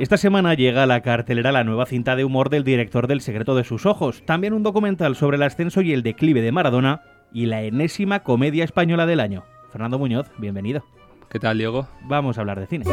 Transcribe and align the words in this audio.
Esta 0.00 0.16
semana 0.16 0.54
llega 0.54 0.82
a 0.82 0.86
la 0.86 1.02
cartelera 1.02 1.52
la 1.52 1.62
nueva 1.62 1.84
cinta 1.84 2.16
de 2.16 2.24
humor 2.24 2.48
del 2.48 2.64
director 2.64 3.06
del 3.06 3.20
Secreto 3.20 3.54
de 3.54 3.64
sus 3.64 3.84
Ojos, 3.84 4.22
también 4.24 4.54
un 4.54 4.62
documental 4.62 5.14
sobre 5.14 5.36
el 5.36 5.42
ascenso 5.42 5.82
y 5.82 5.92
el 5.92 6.02
declive 6.02 6.40
de 6.40 6.52
Maradona 6.52 7.02
y 7.34 7.44
la 7.44 7.60
enésima 7.60 8.20
comedia 8.20 8.64
española 8.64 9.04
del 9.04 9.20
año. 9.20 9.44
Fernando 9.70 9.98
Muñoz, 9.98 10.30
bienvenido. 10.38 10.82
¿Qué 11.28 11.38
tal, 11.38 11.58
Diego? 11.58 11.86
Vamos 12.04 12.38
a 12.38 12.40
hablar 12.40 12.60
de 12.60 12.66
cine. 12.66 12.86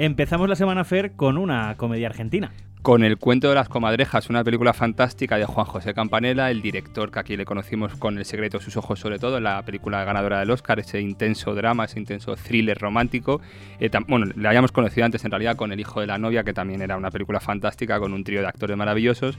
Empezamos 0.00 0.48
la 0.48 0.54
semana 0.54 0.84
Fer 0.84 1.16
con 1.16 1.36
una 1.36 1.76
comedia 1.76 2.06
argentina. 2.06 2.52
Con 2.82 3.02
El 3.02 3.18
cuento 3.18 3.48
de 3.48 3.56
las 3.56 3.68
comadrejas, 3.68 4.30
una 4.30 4.44
película 4.44 4.72
fantástica 4.72 5.36
de 5.38 5.44
Juan 5.44 5.66
José 5.66 5.92
Campanella, 5.92 6.52
el 6.52 6.62
director 6.62 7.10
que 7.10 7.18
aquí 7.18 7.36
le 7.36 7.44
conocimos 7.44 7.96
con 7.96 8.16
El 8.16 8.24
secreto 8.24 8.58
de 8.58 8.64
sus 8.64 8.76
ojos 8.76 9.00
sobre 9.00 9.18
todo, 9.18 9.40
la 9.40 9.60
película 9.64 10.04
ganadora 10.04 10.38
del 10.38 10.52
Oscar, 10.52 10.78
ese 10.78 11.00
intenso 11.00 11.52
drama, 11.52 11.86
ese 11.86 11.98
intenso 11.98 12.36
thriller 12.36 12.78
romántico. 12.78 13.40
Eh, 13.80 13.90
bueno, 14.06 14.26
le 14.36 14.46
habíamos 14.46 14.70
conocido 14.70 15.04
antes 15.04 15.24
en 15.24 15.32
realidad 15.32 15.56
con 15.56 15.72
El 15.72 15.80
hijo 15.80 16.00
de 16.00 16.06
la 16.06 16.16
novia, 16.16 16.44
que 16.44 16.52
también 16.52 16.80
era 16.80 16.96
una 16.96 17.10
película 17.10 17.40
fantástica 17.40 17.98
con 17.98 18.12
un 18.12 18.22
trío 18.22 18.40
de 18.40 18.46
actores 18.46 18.76
maravillosos. 18.76 19.36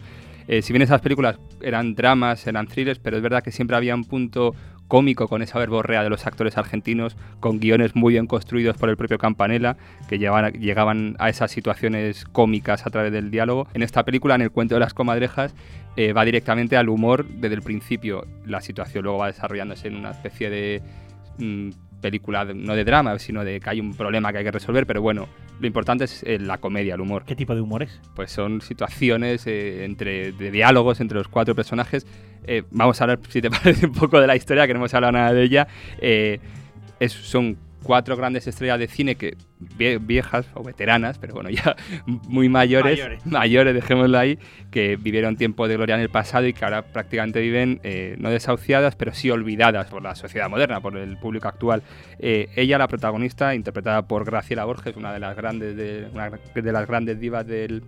Eh, 0.50 0.62
si 0.62 0.74
bien 0.74 0.82
esas 0.82 1.00
películas 1.00 1.40
eran 1.62 1.96
dramas, 1.96 2.46
eran 2.48 2.68
thrillers, 2.68 3.00
pero 3.00 3.16
es 3.16 3.24
verdad 3.24 3.42
que 3.44 3.54
siempre 3.54 3.78
había 3.78 3.96
un 3.96 4.04
punto 4.04 4.54
cómico 4.90 5.30
con 5.30 5.42
esa 5.42 5.58
verborrea 5.58 6.04
de 6.04 6.10
los 6.10 6.28
actores 6.28 6.58
argentinos, 6.58 7.16
con 7.40 7.62
guiones 7.62 7.96
muy 7.96 8.14
bien 8.16 8.28
construidos 8.28 8.76
por 8.76 8.90
el 8.90 8.98
propio 8.98 9.18
Campanella, 9.18 9.78
que 10.10 10.20
llegaban 10.20 11.16
a 11.20 11.30
esas 11.30 11.52
situaciones 11.52 12.26
cómicas 12.26 12.86
a 12.86 12.90
través 12.90 13.14
del 13.14 13.32
diálogo. 13.32 13.68
En 13.74 13.84
esta 13.84 14.04
película, 14.04 14.36
en 14.36 14.42
el 14.42 14.52
cuento 14.52 14.76
de 14.76 14.82
las 14.82 14.94
comadrejas, 14.94 15.54
eh, 15.96 16.12
va 16.12 16.26
directamente 16.26 16.76
al 16.76 16.90
humor 16.90 17.26
desde 17.26 17.56
el 17.56 17.62
principio. 17.62 18.26
La 18.46 18.60
situación 18.60 19.04
luego 19.06 19.20
va 19.20 19.28
desarrollándose 19.28 19.88
en 19.88 19.96
una 19.96 20.12
especie 20.12 20.50
de... 20.50 20.82
Película 22.02 22.46
no 22.46 22.76
de 22.76 22.84
drama, 22.84 23.18
sino 23.20 23.44
de 23.44 23.60
que 23.60 23.70
hay 23.70 23.80
un 23.80 23.94
problema 23.94 24.32
que 24.32 24.40
hay 24.40 24.44
que 24.44 24.52
resolver, 24.52 24.86
pero 24.86 25.02
bueno, 25.02 25.28
lo 25.60 25.68
importante 25.68 26.06
es 26.06 26.24
eh, 26.24 26.40
la 26.40 26.58
comedia, 26.58 26.96
el 26.96 27.02
humor. 27.02 27.26
¿Qué 27.26 27.36
tipo 27.36 27.54
de 27.54 27.62
humor 27.62 27.84
es? 27.84 28.00
Pues 28.16 28.32
son 28.32 28.62
situaciones 28.62 29.46
eh, 29.48 29.84
entre, 29.84 30.32
de 30.32 30.52
diálogos 30.52 31.02
entre 31.02 31.18
los 31.18 31.28
cuatro 31.28 31.56
personajes. 31.56 32.06
Eh, 32.46 32.64
vamos 32.72 33.00
a 33.00 33.04
hablar, 33.04 33.20
si 33.30 33.42
te 33.42 33.50
parece, 33.50 33.86
un 33.86 33.94
poco 33.94 34.20
de 34.20 34.28
la 34.28 34.36
historia, 34.36 34.66
que 34.68 34.74
no 34.74 34.80
hemos 34.80 34.94
hablado 34.94 35.14
nada 35.14 35.34
de 35.34 35.44
ella. 35.44 35.68
es, 36.02 37.12
son 37.12 37.58
cuatro 37.84 38.16
grandes 38.16 38.48
estrellas 38.48 38.80
de 38.80 38.88
cine 38.88 39.16
que 39.16 39.36
viejas 39.60 40.48
o 40.54 40.64
veteranas, 40.64 41.18
pero 41.18 41.34
bueno, 41.34 41.50
ya 41.50 41.76
muy 42.06 42.50
mayores, 42.50 43.00
mayores, 43.26 43.74
dejémoslo 43.74 44.18
ahí, 44.18 44.40
que 44.72 44.96
vivieron 44.96 45.36
tiempo 45.36 45.68
de 45.68 45.76
gloria 45.76 45.96
en 45.96 46.02
el 46.02 46.10
pasado 46.10 46.48
y 46.48 46.54
que 46.54 46.64
ahora 46.64 46.84
prácticamente 46.84 47.42
viven 47.42 47.80
eh, 47.84 48.16
no 48.20 48.30
desahuciadas, 48.30 48.96
pero 48.96 49.14
sí 49.14 49.30
olvidadas 49.30 49.88
por 49.88 50.02
la 50.02 50.16
sociedad 50.16 50.50
moderna, 50.50 50.82
por 50.82 50.98
el 50.98 51.18
público 51.18 51.48
actual. 51.48 51.84
Eh, 52.20 52.50
ella, 52.56 52.78
la 52.78 52.88
protagonista, 52.88 53.54
interpretada 53.56 54.08
por 54.08 54.26
Graciela 54.26 54.66
Borges, 54.66 54.96
una 54.96 55.14
de 55.14 55.20
las 55.20 55.36
grandes, 55.36 55.76
de, 55.76 56.08
una 56.14 56.30
de 56.30 56.72
las 56.72 56.88
grandes 56.88 57.20
divas 57.20 57.46
del 57.46 57.84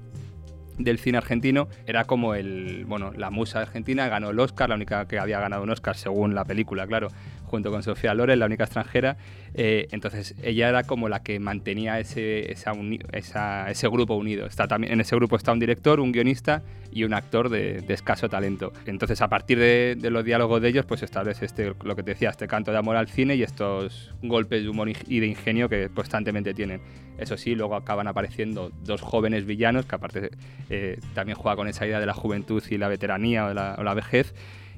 del 0.78 1.00
cine 1.00 1.18
argentino 1.18 1.68
era 1.86 2.06
como 2.06 2.34
el 2.34 2.86
bueno 2.86 3.12
la 3.12 3.30
musa 3.30 3.60
argentina 3.60 4.08
ganó 4.08 4.30
el 4.30 4.40
Oscar 4.40 4.70
la 4.70 4.76
única 4.76 5.08
que 5.08 5.20
había 5.20 5.40
ganado 5.40 5.64
un 5.64 5.70
Oscar 5.70 5.96
según 5.96 6.34
la 6.34 6.46
película 6.46 6.88
claro 6.88 7.10
junto 7.52 7.70
con 7.70 7.84
Sofía 7.84 8.14
Loren, 8.14 8.40
la 8.40 8.46
única 8.46 8.64
extranjera. 8.64 9.18
Eh, 9.54 9.88
entonces 9.92 10.34
ella 10.42 10.70
era 10.70 10.84
como 10.84 11.10
la 11.10 11.22
que 11.22 11.38
mantenía 11.40 12.00
ese, 12.00 12.52
ese 12.52 13.88
grupo 13.90 14.16
unido. 14.16 14.46
Está 14.46 14.68
también, 14.68 14.94
en 14.94 15.02
ese 15.02 15.16
grupo 15.18 15.36
está 15.36 15.52
un 15.52 15.60
director, 15.60 16.00
un 16.00 16.14
guionista 16.14 16.64
y 16.94 17.04
un 17.04 17.14
actor 17.14 17.50
de, 17.50 17.84
escaso 17.90 18.30
talento. 18.30 18.72
Entonces 18.86 19.22
a 19.22 19.28
partir 19.28 19.60
de, 19.60 19.98
los 20.10 20.24
diálogos 20.24 20.62
de 20.62 20.70
ellos 20.70 20.86
pues 20.86 21.04
establece 21.04 21.46
este, 21.46 21.74
lo 21.84 21.96
que 21.96 22.04
te 22.04 22.12
decía, 22.12 22.30
este 22.30 22.48
canto 22.48 22.72
de 22.72 22.78
amor 22.78 22.96
al 22.96 23.10
cine 23.10 23.36
y 23.36 23.44
estos 23.44 24.14
golpes 24.24 24.64
de 24.64 24.70
humor 24.70 24.90
y 24.90 25.20
de 25.20 25.28
ingenio 25.28 25.68
que 25.68 25.90
constantemente 25.90 26.54
tienen. 26.54 26.82
Eso 27.18 27.38
sí, 27.38 27.54
luego 27.54 27.76
acaban 27.76 28.08
apareciendo 28.08 28.72
dos 28.84 29.02
jóvenes 29.02 29.46
villanos 29.46 29.86
que 29.86 29.96
aparte 29.96 30.32
eh, 30.70 31.00
también 31.14 31.38
juega 31.38 31.58
con 31.58 31.68
esa 31.68 31.86
idea 31.86 32.00
de 32.00 32.06
la 32.06 32.14
juventud 32.14 32.64
y 32.70 32.78
la 32.78 32.88
veteranía 32.88 33.46
o 33.46 33.54
la, 33.54 33.76
o 33.78 33.84
la 33.84 33.94
vejez 33.94 34.34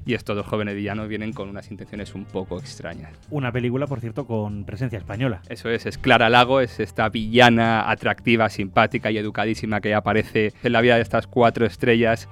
y 0.06 0.14
estos 0.14 0.36
dos 0.36 0.46
jóvenes 0.46 0.74
villanos 0.74 1.08
vienen 1.08 1.32
con 1.32 1.48
unas 1.48 1.70
intenciones 1.70 2.14
un 2.14 2.24
poco 2.24 2.58
extrañas. 2.58 3.12
Una 3.30 3.52
película, 3.52 3.86
por 3.86 4.00
cierto, 4.00 4.26
con 4.26 4.64
presencia 4.64 4.98
española. 4.98 5.40
Eso 5.48 5.70
es, 5.70 5.86
es 5.86 5.98
Clara 5.98 6.28
Lago, 6.28 6.60
es 6.60 6.80
esta 6.80 7.08
villana 7.08 7.90
atractiva, 7.90 8.48
simpática 8.48 9.10
y 9.10 9.18
educadísima 9.18 9.80
que 9.80 9.94
aparece 9.94 10.52
en 10.62 10.72
la 10.72 10.80
vida 10.80 10.96
de 10.96 11.02
estas 11.02 11.26
cuatro 11.26 11.66
estrellas 11.66 12.28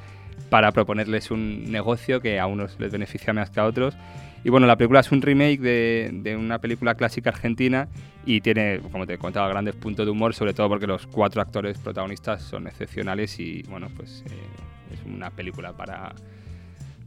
para 0.51 0.73
proponerles 0.73 1.31
un 1.31 1.71
negocio 1.71 2.21
que 2.21 2.39
a 2.39 2.47
unos 2.47 2.79
les 2.79 2.93
beneficia 2.93 3.33
más 3.33 3.51
que 3.51 3.61
a 3.61 3.65
otros. 3.65 3.97
Y 4.45 4.51
bueno, 4.51 4.67
la 4.67 4.77
película 4.77 5.01
es 5.01 5.13
un 5.13 5.23
remake 5.23 5.61
de, 5.61 6.37
una 6.37 6.59
película 6.59 6.95
clásica 6.95 7.31
argentina 7.31 7.89
y 8.27 8.41
tiene, 8.41 8.81
como 8.91 9.07
te 9.07 9.15
he 9.15 9.19
contado, 9.19 9.49
grandes 9.49 9.77
puntos 9.77 10.05
de 10.05 10.11
humor, 10.11 10.35
sobre 10.35 10.53
todo 10.53 10.69
porque 10.69 10.87
los 10.87 11.07
cuatro 11.07 11.41
actores 11.41 11.79
protagonistas 11.79 12.43
son 12.43 12.67
excepcionales 12.67 13.39
y 13.39 13.63
bueno, 13.63 13.89
pues 13.97 14.25
eh, 14.27 14.95
es 14.95 15.01
una 15.07 15.31
película 15.31 15.73
para 15.73 16.13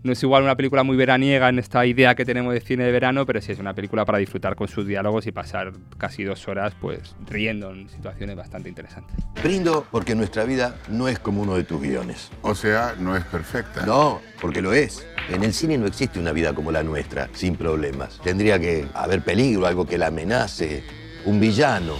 no 0.05 0.11
es 0.11 0.21
igual 0.21 0.43
una 0.43 0.55
película 0.55 0.83
muy 0.83 0.95
veraniega 0.95 1.49
en 1.49 1.57
esta 1.57 1.83
idea 1.83 2.13
que 2.13 2.25
tenemos 2.25 2.53
de 2.53 2.61
cine 2.61 2.83
de 2.83 2.91
verano, 2.91 3.25
pero 3.25 3.41
sí 3.41 3.51
es 3.51 3.57
una 3.59 3.73
película 3.73 4.05
para 4.05 4.19
disfrutar 4.19 4.55
con 4.55 4.67
sus 4.67 4.85
diálogos 4.85 5.25
y 5.25 5.31
pasar 5.31 5.73
casi 5.97 6.23
dos 6.23 6.47
horas 6.47 6.73
pues 6.79 7.15
riendo 7.27 7.71
en 7.71 7.89
situaciones 7.89 8.35
bastante 8.35 8.69
interesantes. 8.69 9.17
Brindo 9.41 9.87
porque 9.89 10.13
nuestra 10.13 10.43
vida 10.43 10.75
no 10.89 11.07
es 11.07 11.17
como 11.17 11.41
uno 11.41 11.55
de 11.55 11.63
tus 11.63 11.81
guiones. 11.81 12.29
O 12.43 12.53
sea, 12.53 12.93
no 12.99 13.17
es 13.17 13.25
perfecta. 13.25 13.83
No, 13.87 14.21
porque 14.39 14.61
lo 14.61 14.73
es. 14.73 15.07
En 15.27 15.43
el 15.43 15.53
cine 15.53 15.75
no 15.75 15.87
existe 15.87 16.19
una 16.19 16.33
vida 16.33 16.53
como 16.53 16.71
la 16.71 16.83
nuestra, 16.83 17.27
sin 17.33 17.55
problemas. 17.55 18.21
Tendría 18.23 18.59
que 18.59 18.87
haber 18.93 19.23
peligro, 19.23 19.65
algo 19.65 19.87
que 19.87 19.97
la 19.97 20.07
amenace, 20.07 20.83
un 21.25 21.39
villano. 21.39 21.95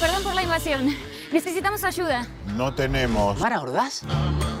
Perdón 0.00 0.22
por 0.22 0.34
la 0.34 0.42
invasión. 0.42 1.11
Necesitamos 1.32 1.82
ayuda. 1.82 2.26
No 2.58 2.74
tenemos. 2.74 3.40
¿Mara 3.40 3.62
Ordaz? 3.62 4.02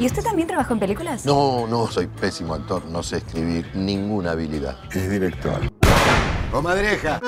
¿Y 0.00 0.06
usted 0.06 0.22
también 0.22 0.48
trabajó 0.48 0.72
en 0.72 0.80
películas? 0.80 1.26
No, 1.26 1.66
no, 1.66 1.86
soy 1.86 2.06
pésimo 2.06 2.54
actor. 2.54 2.86
No 2.86 3.02
sé 3.02 3.18
escribir 3.18 3.70
ninguna 3.74 4.30
habilidad. 4.30 4.78
Es 4.90 5.10
director. 5.10 5.60
¡Comadreja! 6.50 7.20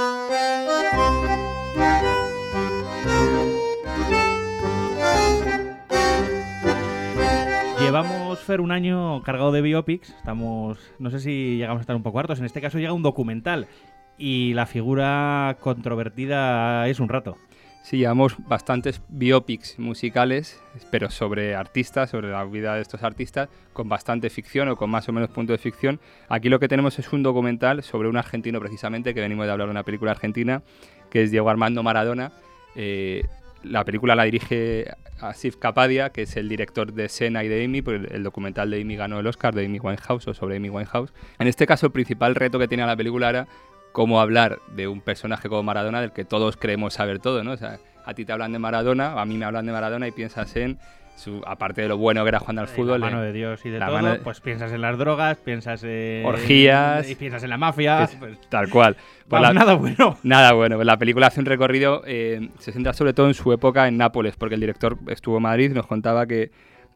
Llevamos, 7.79 8.39
Fer, 8.41 8.63
un 8.63 8.73
año 8.73 9.23
cargado 9.25 9.53
de 9.53 9.61
biopics. 9.61 10.09
Estamos, 10.09 10.79
no 10.99 11.11
sé 11.11 11.21
si 11.21 11.59
llegamos 11.59 11.81
a 11.81 11.83
estar 11.83 11.97
un 11.97 12.03
poco 12.03 12.19
hartos. 12.19 12.39
En 12.39 12.47
este 12.47 12.63
caso 12.63 12.79
llega 12.79 12.95
un 12.95 13.03
documental. 13.03 13.69
Y 14.17 14.55
la 14.55 14.65
figura 14.65 15.59
controvertida 15.61 16.89
es 16.89 16.99
un 16.99 17.11
rato. 17.11 17.37
Sí, 17.85 17.99
llevamos 17.99 18.37
bastantes 18.49 19.03
biopics 19.11 19.79
musicales, 19.79 20.59
pero 20.91 21.11
sobre 21.11 21.55
artistas, 21.55 22.09
sobre 22.09 22.31
la 22.31 22.43
vida 22.45 22.77
de 22.77 22.81
estos 22.81 23.03
artistas, 23.03 23.51
con 23.75 23.91
bastante 23.91 24.31
ficción 24.31 24.71
o 24.71 24.77
con 24.77 24.89
más 24.89 25.07
o 25.11 25.13
menos 25.13 25.29
punto 25.29 25.53
de 25.53 25.59
ficción. 25.59 26.01
Aquí 26.31 26.49
lo 26.49 26.59
que 26.59 26.67
tenemos 26.67 26.99
es 26.99 27.13
un 27.13 27.23
documental 27.23 27.83
sobre 27.83 28.09
un 28.09 28.17
argentino 28.17 28.59
precisamente, 28.59 29.13
que 29.13 29.21
venimos 29.21 29.45
de 29.45 29.53
hablar 29.53 29.69
de 29.69 29.73
una 29.73 29.83
película 29.83 30.13
argentina, 30.13 30.63
que 31.11 31.25
es 31.25 31.31
Diego 31.31 31.51
Armando 31.51 31.83
Maradona. 31.83 32.33
Eh, 32.75 33.23
la 33.63 33.85
película 33.85 34.15
la 34.15 34.25
dirige 34.25 34.87
Asif 35.21 35.57
Kapadia, 35.57 36.09
que 36.09 36.23
es 36.23 36.39
el 36.39 36.49
director 36.49 36.91
de 36.91 37.11
Sena 37.11 37.45
y 37.45 37.49
de 37.49 37.67
Amy, 37.67 37.83
porque 37.83 38.15
el 38.15 38.23
documental 38.23 38.71
de 38.71 38.81
Amy 38.81 38.97
ganó 38.97 39.21
el 39.21 39.27
Oscar, 39.27 39.55
de 39.55 39.67
Amy 39.67 39.79
Winehouse 39.79 40.27
o 40.29 40.33
sobre 40.33 40.57
Amy 40.57 40.71
Winehouse. 40.71 41.13
En 41.39 41.49
este 41.49 41.67
caso, 41.67 41.85
el 41.85 41.93
principal 41.93 42.35
reto 42.35 42.59
que 42.59 42.67
tenía 42.67 42.87
la 42.87 42.97
película 42.97 43.29
era 43.29 43.47
cómo 43.95 44.21
hablar 44.21 44.59
de 44.75 44.89
un 44.89 45.01
personaje 45.01 45.49
como 45.49 45.63
Maradona 45.63 46.01
del 46.01 46.11
que 46.11 46.25
todos 46.25 46.57
creemos 46.57 46.95
saber 46.95 47.21
todo, 47.21 47.45
¿no? 47.45 47.53
O 47.53 47.57
sea, 47.57 47.79
a 48.05 48.13
ti 48.13 48.25
te 48.25 48.33
hablan 48.33 48.51
de 48.51 48.59
Maradona, 48.59 49.21
a 49.21 49.25
mí 49.25 49.39
me 49.39 49.45
hablan 49.45 49.67
de 49.67 49.71
Maradona 49.71 50.09
y 50.09 50.11
piensas 50.11 50.57
en 50.57 50.79
su, 51.15 51.41
aparte 51.47 51.83
de 51.83 51.87
lo 51.87 51.97
bueno 51.97 52.25
que 52.25 52.29
era 52.31 52.41
jugando 52.41 52.63
al 52.63 52.67
fútbol. 52.67 53.01
La 53.01 53.07
mano 53.07 53.23
de 53.23 53.33
Dios 53.33 53.65
y 53.65 53.71
de 53.71 53.79
todo, 53.79 54.19
pues 54.25 54.41
piensas 54.41 54.73
en 54.73 54.81
las 54.81 54.99
drogas, 54.99 55.37
piensas 55.37 55.85
en... 55.85 56.27
Orgías. 56.27 57.09
Y 57.09 57.15
piensas 57.15 57.45
en 57.45 57.51
la 57.51 57.57
mafia. 57.57 58.11
Pues, 58.19 58.41
tal 58.51 58.69
cual. 58.69 58.97
Pues 59.29 59.55
nada 59.55 59.75
bueno. 59.75 60.19
Nada 60.25 60.53
bueno. 60.53 60.77
Pues 60.77 60.87
la 60.87 60.99
película 60.99 61.29
hace 61.29 61.41
un 61.41 61.47
recorrido, 61.47 62.03
eh, 62.05 62.51
se 62.59 62.73
centra 62.73 62.93
sobre 62.93 63.15
todo 63.15 63.29
en 63.29 63.35
su 63.35 63.53
época 63.53 63.87
en 63.87 63.97
Nápoles, 63.97 64.37
porque 64.37 64.57
el 64.57 64.61
director 64.61 64.99
estuvo 65.07 65.37
en 65.37 65.45
Madrid 65.45 65.71
y 65.71 65.75
nos 65.75 65.87
contaba 65.87 66.27
que 66.27 66.51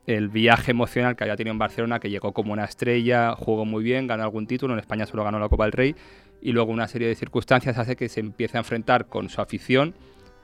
el 0.08 0.28
viaje 0.28 0.70
emocional 0.73 1.14
que 1.14 1.25
había 1.25 1.37
tenido 1.37 1.52
en 1.52 1.58
Barcelona, 1.58 2.00
que 2.00 2.11
llegó 2.11 2.32
como 2.32 2.55
una 2.55 2.64
estrella, 2.64 3.34
jugó 3.34 3.64
muy 3.64 3.84
bien, 3.84 4.06
ganó 4.06 4.23
algún 4.25 4.46
título, 4.46 4.73
en 4.73 4.81
España 4.81 5.06
solo 5.06 5.23
ganó 5.23 5.38
la 5.38 5.50
Copa 5.50 5.64
del 5.64 5.73
Rey, 5.73 5.94
y 6.40 6.52
luego 6.52 6.73
una 6.73 6.88
serie 6.88 7.08
de 7.08 7.14
circunstancias 7.14 7.79
hace 7.79 7.96
que 7.96 8.08
se 8.08 8.20
empiece 8.20 8.56
a 8.56 8.61
enfrentar 8.61 9.06
con 9.06 9.29
su 9.29 9.40
afición 9.40 9.94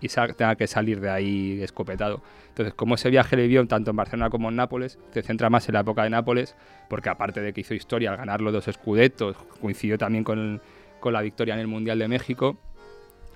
y 0.01 0.09
tenga 0.09 0.57
que 0.57 0.67
salir 0.67 1.01
de 1.01 1.11
ahí 1.11 1.63
escopetado. 1.63 2.23
Entonces, 2.49 2.75
como 2.75 2.97
ese 2.97 3.11
viaje 3.11 3.37
le 3.37 3.47
vio 3.47 3.67
tanto 3.67 3.91
en 3.91 3.97
Barcelona 3.97 4.29
como 4.29 4.51
en 4.51 4.57
Nápoles, 4.57 4.99
se 5.13 5.23
centra 5.23 5.49
más 5.49 5.69
en 5.69 5.75
la 5.75 5.81
época 5.81 6.03
de 6.03 6.11
Nápoles, 6.11 6.55
porque 6.91 7.09
aparte 7.09 7.41
de 7.41 7.53
que 7.53 7.63
hizo 7.63 7.75
historia 7.75 8.11
al 8.11 8.17
ganar 8.17 8.41
los 8.41 8.53
dos 8.53 8.69
escudetos, 8.69 9.37
coincidió 9.61 9.97
también 9.97 10.25
con, 10.25 10.61
con 11.01 11.13
la 11.15 11.23
victoria 11.23 11.55
en 11.55 11.61
el 11.61 11.69
Mundial 11.69 11.99
de 11.99 12.09
México, 12.09 12.59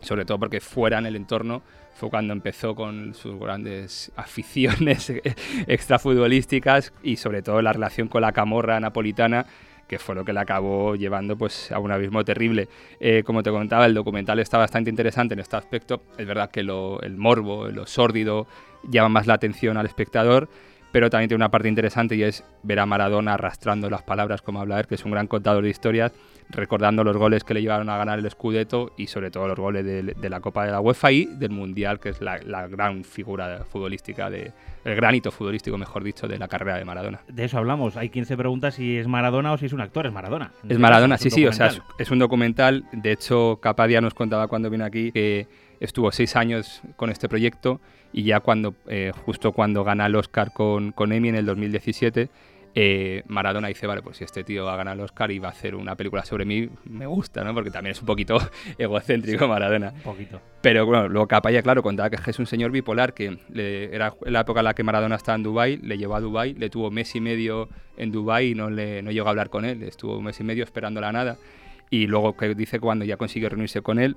sobre 0.01 0.25
todo 0.25 0.39
porque 0.39 0.61
fuera 0.61 0.99
en 0.99 1.07
el 1.07 1.17
entorno 1.17 1.63
fue 1.99 2.11
cuando 2.11 2.33
empezó 2.33 2.77
con 2.77 3.13
sus 3.15 3.41
grandes 3.41 4.13
aficiones 4.15 5.13
extrafutbolísticas 5.67 6.93
y 7.03 7.17
sobre 7.17 7.43
todo 7.43 7.61
la 7.61 7.73
relación 7.73 8.07
con 8.07 8.23
la 8.23 8.31
camorra 8.31 8.79
napolitana 8.79 9.47
que 9.89 9.99
fue 9.99 10.15
lo 10.15 10.25
que 10.25 10.33
le 10.33 10.41
acabó 10.41 10.95
llevando 10.95 11.37
pues, 11.37 11.73
a 11.73 11.79
un 11.79 11.91
abismo 11.91 12.25
terrible. 12.25 12.69
Eh, 13.01 13.23
como 13.25 13.43
te 13.43 13.51
comentaba, 13.51 13.87
el 13.87 13.95
documental 13.95 14.39
está 14.39 14.59
bastante 14.59 14.91
interesante 14.91 15.35
en 15.35 15.41
este 15.41 15.57
aspecto. 15.57 16.03
Es 16.17 16.27
verdad 16.27 16.51
que 16.51 16.63
lo, 16.63 17.01
el 17.01 17.17
morbo, 17.17 17.69
lo 17.69 17.87
sórdido, 17.87 18.47
llama 18.85 19.09
más 19.09 19.27
la 19.27 19.35
atención 19.35 19.77
al 19.77 19.87
espectador, 19.87 20.49
pero 20.93 21.11
también 21.11 21.29
tiene 21.29 21.43
una 21.43 21.51
parte 21.51 21.69
interesante 21.69 22.17
y 22.17 22.23
es 22.23 22.45
ver 22.63 22.81
a 22.81 22.87
Maradona 22.87 23.35
arrastrando 23.35 23.91
las 23.91 24.03
palabras, 24.03 24.43
como 24.43 24.61
habla 24.61 24.81
él, 24.81 24.87
que 24.87 24.95
es 24.95 25.05
un 25.05 25.13
gran 25.13 25.27
contador 25.27 25.63
de 25.63 25.71
historias, 25.71 26.13
recordando 26.51 27.05
los 27.05 27.17
goles 27.17 27.45
que 27.45 27.55
le 27.55 27.61
llevaron 27.61 27.91
a 27.91 27.99
ganar 27.99 28.19
el 28.19 28.31
Scudetto 28.31 28.93
y 28.97 29.07
sobre 29.07 29.31
todo 29.31 29.49
los 29.49 29.59
goles 29.59 29.85
de, 29.85 30.31
la 30.31 30.41
Copa 30.41 30.65
de 30.65 30.73
la 30.73 30.81
UEFA 30.81 31.13
y 31.13 31.27
del 31.27 31.51
Mundial, 31.51 32.01
que 32.01 32.11
es 32.11 32.21
la, 32.21 32.39
gran 32.69 33.05
figura 33.05 33.65
futbolística, 33.69 34.31
de, 34.31 34.53
el 34.85 34.97
granito 34.97 35.31
futbolístico, 35.31 35.77
mejor 35.77 36.03
dicho, 36.03 36.27
de 36.27 36.39
la 36.39 36.49
carrera 36.49 36.79
de 36.79 36.85
Maradona. 36.85 37.21
De 37.29 37.45
eso 37.45 37.59
hablamos. 37.59 37.97
Hay 37.97 38.09
quien 38.09 38.25
se 38.25 38.37
pregunta 38.37 38.71
si 38.71 38.97
es 38.97 39.07
Maradona 39.07 39.53
o 39.53 39.59
si 39.59 39.67
es 39.67 39.73
un 39.73 39.81
actor. 39.81 40.07
Es 40.07 40.13
Maradona. 40.13 40.53
Es 40.67 40.79
Maradona, 40.79 41.19
sí, 41.19 41.31
sí. 41.31 41.47
O 41.47 41.53
sea, 41.53 41.71
es, 41.99 42.11
un 42.11 42.19
documental. 42.19 42.85
De 42.93 43.13
hecho, 43.13 43.59
Capadia 43.61 44.01
nos 44.01 44.15
contaba 44.15 44.49
cuando 44.49 44.71
vino 44.71 44.85
aquí 44.85 45.13
que 45.13 45.47
estuvo 45.81 46.11
seis 46.13 46.37
años 46.37 46.83
con 46.97 47.11
este 47.11 47.29
proyecto 47.29 47.81
y 48.13 48.25
ya 48.25 48.41
cuando, 48.41 48.75
eh, 48.87 49.13
justo 49.25 49.53
cuando 49.53 49.85
gana 49.85 50.07
el 50.07 50.17
Oscar 50.17 50.53
con, 50.53 50.93
con 50.93 51.13
Emmy 51.13 51.29
en 51.29 51.37
el 51.37 51.47
2017, 51.47 52.31
eh, 52.75 53.23
Maradona 53.27 53.69
dice, 53.69 53.87
vale, 53.87 54.03
pues 54.03 54.19
si 54.19 54.25
este 54.25 54.45
tío 54.45 54.65
va 54.65 54.75
a 54.75 54.77
ganar 54.77 54.95
el 54.95 55.01
Oscar 55.01 55.31
y 55.31 55.39
va 55.39 55.49
a 55.49 55.51
hacer 55.51 55.75
una 55.75 55.97
película 55.97 56.25
sobre 56.25 56.45
mí, 56.45 56.69
me 56.85 57.07
gusta, 57.07 57.43
¿no? 57.43 57.53
Porque 57.53 57.71
también 57.71 57.93
es 57.93 58.01
un 58.01 58.07
poquito 58.07 58.39
egocéntrico 58.79 59.49
Maradona. 59.49 59.93
Un 59.97 60.03
poquito. 60.03 60.41
Pero 60.61 60.87
bueno, 60.87 61.09
luego 61.09 61.27
Capaya, 61.27 61.63
claro, 61.63 61.83
contaba 61.83 62.11
que 62.11 62.31
es 62.31 62.39
un 62.39 62.47
señor 62.47 62.71
bipolar, 62.71 63.15
que 63.15 63.39
era 63.53 64.15
la 64.27 64.41
época 64.41 64.61
en 64.61 64.65
la 64.65 64.75
que 64.75 64.85
Maradona 64.85 65.17
estaba 65.17 65.37
en 65.37 65.43
Dubai 65.43 65.79
le 65.79 65.99
llevó 65.99 66.15
a 66.15 66.21
Dubai 66.21 66.55
le 66.55 66.71
tuvo 66.71 66.91
mes 66.91 67.15
y 67.17 67.21
medio 67.21 67.69
en 67.97 68.13
Dubai 68.13 68.51
y 68.51 68.55
no, 68.55 68.71
le, 68.71 69.03
no 69.03 69.11
llegó 69.11 69.27
a 69.27 69.31
hablar 69.31 69.51
con 69.51 69.65
él, 69.65 69.83
estuvo 69.83 70.19
un 70.19 70.25
mes 70.25 70.39
y 70.39 70.45
medio 70.45 70.65
esperando 70.65 71.01
la 71.01 71.11
nada. 71.11 71.37
Y 71.91 72.07
luego 72.07 72.37
que 72.37 72.55
dice 72.55 72.81
cuando 72.81 73.05
ya 73.05 73.17
consiguió 73.17 73.49
reunirse 73.49 73.81
con 73.83 73.99
él, 73.99 74.17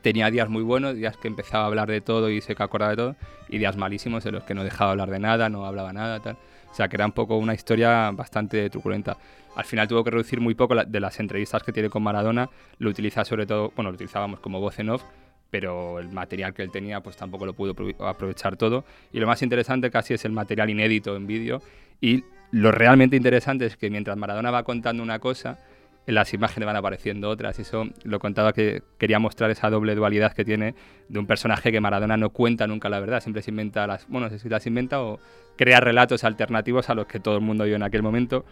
tenía 0.00 0.30
días 0.30 0.48
muy 0.48 0.62
buenos, 0.62 0.96
días 0.96 1.16
que 1.16 1.28
empezaba 1.28 1.64
a 1.64 1.66
hablar 1.66 1.88
de 1.88 2.00
todo 2.00 2.30
y 2.30 2.40
se 2.40 2.52
acordaba 2.52 2.90
de 2.90 2.96
todo, 2.96 3.16
y 3.48 3.58
días 3.58 3.76
malísimos 3.76 4.24
en 4.26 4.34
los 4.34 4.44
que 4.44 4.54
no 4.54 4.64
dejaba 4.64 4.92
hablar 4.92 5.10
de 5.10 5.18
nada, 5.18 5.48
no 5.48 5.66
hablaba 5.66 5.92
nada, 5.92 6.20
tal. 6.20 6.36
O 6.70 6.74
sea, 6.74 6.88
que 6.88 6.96
era 6.96 7.04
un 7.04 7.12
poco 7.12 7.36
una 7.36 7.54
historia 7.54 8.10
bastante 8.12 8.70
truculenta. 8.70 9.16
Al 9.54 9.64
final 9.64 9.86
tuvo 9.86 10.02
que 10.02 10.10
reducir 10.10 10.40
muy 10.40 10.54
poco 10.54 10.74
de 10.74 11.00
las 11.00 11.20
entrevistas 11.20 11.62
que 11.62 11.72
tiene 11.72 11.90
con 11.90 12.02
Maradona, 12.02 12.48
lo 12.78 12.88
utiliza 12.88 13.24
sobre 13.24 13.44
todo, 13.46 13.72
bueno, 13.76 13.90
lo 13.90 13.94
utilizábamos 13.94 14.40
como 14.40 14.58
voz 14.58 14.78
en 14.78 14.88
off, 14.88 15.02
pero 15.50 15.98
el 15.98 16.08
material 16.08 16.54
que 16.54 16.62
él 16.62 16.70
tenía 16.70 17.00
pues 17.02 17.16
tampoco 17.16 17.44
lo 17.44 17.52
pudo 17.52 17.74
aprovechar 18.06 18.56
todo. 18.56 18.86
Y 19.12 19.20
lo 19.20 19.26
más 19.26 19.42
interesante 19.42 19.90
casi 19.90 20.14
es 20.14 20.24
el 20.24 20.32
material 20.32 20.70
inédito 20.70 21.14
en 21.14 21.26
vídeo. 21.26 21.60
Y 22.00 22.24
lo 22.52 22.72
realmente 22.72 23.16
interesante 23.16 23.66
es 23.66 23.76
que 23.76 23.90
mientras 23.90 24.16
Maradona 24.16 24.50
va 24.50 24.62
contando 24.62 25.02
una 25.02 25.18
cosa, 25.18 25.58
las 26.06 26.34
imágenes 26.34 26.66
van 26.66 26.76
apareciendo 26.76 27.28
otras. 27.28 27.58
Y 27.58 27.62
eso 27.62 27.86
lo 28.04 28.18
contaba 28.18 28.52
que 28.52 28.82
quería 28.98 29.18
mostrar 29.18 29.50
esa 29.50 29.70
doble 29.70 29.94
dualidad 29.94 30.32
que 30.32 30.44
tiene 30.44 30.74
de 31.08 31.18
un 31.18 31.26
personaje 31.26 31.70
que 31.70 31.80
Maradona 31.80 32.16
no 32.16 32.30
cuenta 32.30 32.66
nunca 32.66 32.88
la 32.88 33.00
verdad, 33.00 33.20
siempre 33.20 33.42
se 33.42 33.50
inventa 33.50 33.86
las, 33.86 34.08
bueno, 34.08 34.26
no 34.26 34.30
sé 34.30 34.38
si 34.38 34.48
las 34.48 34.66
inventa 34.66 35.02
o 35.02 35.20
crea 35.56 35.80
relatos 35.80 36.24
alternativos 36.24 36.90
a 36.90 36.94
los 36.94 37.06
que 37.06 37.20
todo 37.20 37.36
el 37.36 37.42
mundo 37.42 37.64
vio 37.64 37.76
en 37.76 37.82
aquel 37.82 38.02
momento. 38.02 38.44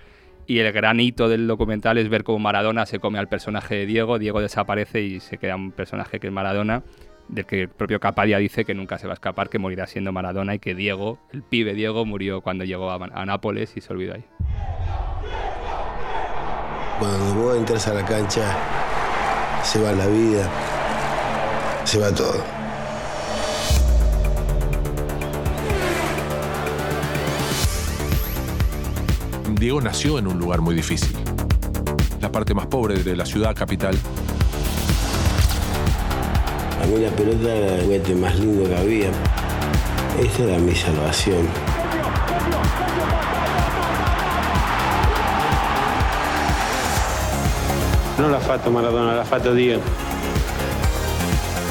Y 0.47 0.59
el 0.59 0.73
gran 0.73 0.99
hito 1.01 1.29
del 1.29 1.47
documental 1.47 1.99
es 1.99 2.09
ver 2.09 2.25
cómo 2.25 2.39
Maradona 2.39 2.87
se 2.87 2.99
come 2.99 3.19
al 3.19 3.29
personaje 3.29 3.77
de 3.77 3.87
Diego, 3.87 4.19
Diego 4.19 4.41
desaparece 4.41 5.01
y 5.03 5.21
se 5.21 5.39
queda 5.39 5.55
un 5.55 5.71
personaje 5.71 6.19
que 6.19 6.27
es 6.27 6.33
Maradona, 6.33 6.83
del 7.29 7.47
que 7.47 7.63
el 7.63 7.69
propio 7.69 8.01
Capadia 8.01 8.39
dice 8.39 8.65
que 8.65 8.75
nunca 8.75 8.99
se 8.99 9.07
va 9.07 9.13
a 9.13 9.15
escapar, 9.15 9.49
que 9.49 9.59
morirá 9.59 9.87
siendo 9.87 10.13
Maradona 10.13 10.55
y 10.55 10.59
que 10.59 10.75
Diego, 10.75 11.21
el 11.33 11.43
pibe 11.43 11.75
Diego, 11.75 12.05
murió 12.05 12.41
cuando 12.41 12.65
llegó 12.65 12.91
a, 12.91 12.97
a 12.97 13.27
Nápoles 13.27 13.77
y 13.77 13.81
se 13.81 13.93
olvidó 13.93 14.15
ahí. 14.15 14.25
Cuando 17.01 17.35
vos 17.35 17.57
entras 17.57 17.89
a 17.89 17.95
la 17.95 18.05
cancha, 18.05 18.43
se 19.65 19.81
va 19.81 19.91
la 19.93 20.07
vida, 20.07 20.47
se 21.85 21.99
va 21.99 22.15
todo. 22.15 22.45
Diego 29.59 29.81
nació 29.81 30.19
en 30.19 30.27
un 30.27 30.39
lugar 30.39 30.61
muy 30.61 30.75
difícil, 30.75 31.17
la 32.21 32.31
parte 32.31 32.53
más 32.53 32.67
pobre 32.67 33.03
de 33.03 33.17
la 33.17 33.25
ciudad 33.25 33.55
capital. 33.55 33.99
A 36.83 36.87
mí 36.87 36.99
la 36.99 37.11
pelota 37.13 37.55
era 37.55 37.77
el 37.77 37.85
juguete 37.85 38.15
más 38.15 38.39
lindo 38.39 38.69
que 38.69 38.77
había. 38.77 39.09
Esa 40.23 40.43
era 40.43 40.59
mi 40.59 40.75
salvación. 40.75 41.70
No 48.21 48.29
la 48.29 48.39
fato 48.39 48.71
Maradona, 48.71 49.15
la 49.15 49.25
fato 49.25 49.55
Diego. 49.55 49.81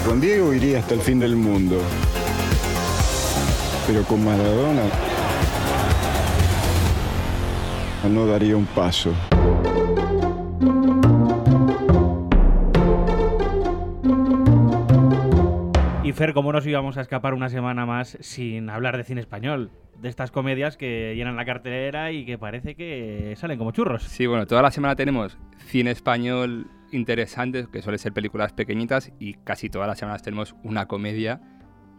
Con 0.04 0.20
Diego 0.20 0.52
iría 0.52 0.80
hasta 0.80 0.96
el 0.96 1.02
fin 1.02 1.20
del 1.20 1.36
mundo. 1.36 1.80
Pero 3.86 4.04
con 4.04 4.26
Maradona 4.26 4.82
no 8.10 8.26
daría 8.26 8.58
un 8.58 8.66
paso. 8.66 9.12
Fer, 16.20 16.34
¿cómo 16.34 16.52
nos 16.52 16.68
íbamos 16.68 16.98
a 16.98 17.02
escapar 17.02 17.34
una 17.34 17.48
semana 17.48 17.86
más 17.86 18.18
sin 18.20 18.70
hablar 18.70 18.98
de 18.98 19.06
cine 19.06 19.22
español? 19.22 19.72
De 20.02 20.10
estas 20.10 20.32
comedias 20.32 20.76
que 20.76 21.14
llenan 21.16 21.38
la 21.38 21.46
cartelera 21.46 22.12
y 22.12 22.26
que 22.26 22.38
parece 22.38 22.76
que 22.76 23.34
salen 23.38 23.58
como 23.58 23.72
churros. 23.72 24.04
Sí, 24.04 24.28
bueno, 24.28 24.46
toda 24.46 24.62
la 24.62 24.70
semana 24.70 24.98
tenemos 24.98 25.38
cine 25.68 25.92
español 25.92 26.68
interesante, 26.92 27.68
que 27.72 27.82
suele 27.82 27.98
ser 27.98 28.12
películas 28.12 28.52
pequeñitas, 28.52 29.14
y 29.18 29.36
casi 29.36 29.70
todas 29.70 29.88
las 29.88 29.98
semanas 29.98 30.22
tenemos 30.22 30.58
una 30.62 30.88
comedia 30.88 31.40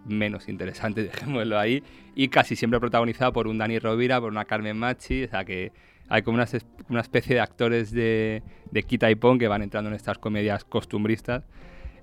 menos 0.05 0.51
interesante, 0.51 1.03
dejémoslo 1.11 1.59
ahí, 1.59 1.83
y 2.15 2.29
casi 2.29 2.57
siempre 2.57 2.79
protagonizada 2.79 3.33
por 3.33 3.49
un 3.49 3.57
Dani 3.57 3.79
Rovira, 3.79 4.21
por 4.21 4.31
una 4.31 4.45
Carmen 4.45 4.77
Machi, 4.77 5.25
o 5.25 5.29
sea 5.29 5.47
que 5.47 5.73
hay 6.11 6.21
como 6.21 6.35
una, 6.35 7.01
especie 7.01 7.37
de 7.37 7.41
actores 7.41 7.91
de, 7.91 8.43
de 8.71 8.83
quita 8.83 9.11
y 9.11 9.15
pon 9.15 9.39
que 9.39 9.49
van 9.49 9.63
entrando 9.63 9.89
en 9.89 9.97
estas 9.97 10.19
comedias 10.19 10.65
costumbristas 10.65 11.45